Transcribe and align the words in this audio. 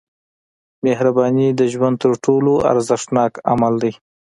•مهرباني 0.85 1.47
د 1.59 1.61
ژوند 1.73 1.95
تر 2.03 2.11
ټولو 2.25 2.53
ارزښتناک 2.71 3.31
عمل 3.51 3.73
دی. 3.83 3.93